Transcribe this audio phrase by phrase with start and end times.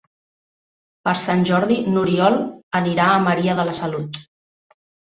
[1.07, 2.41] Per Sant Jordi n'Oriol
[2.83, 4.23] anirà a Maria de la Salut.